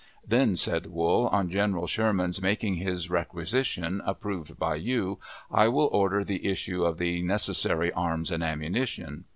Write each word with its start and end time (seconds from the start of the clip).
"Then," 0.27 0.55
said 0.55 0.87
Wool, 0.87 1.27
"on 1.27 1.51
General 1.51 1.85
Sherman's 1.85 2.41
making 2.41 2.77
his 2.77 3.11
requisition, 3.11 4.01
approved 4.03 4.57
by 4.57 4.73
you, 4.77 5.19
I 5.51 5.67
will 5.67 5.91
order 5.93 6.23
the 6.23 6.47
issue 6.47 6.83
of 6.83 6.97
the 6.97 7.21
necessary 7.21 7.91
arms 7.93 8.31
and 8.31 8.41
ammunition." 8.43 9.25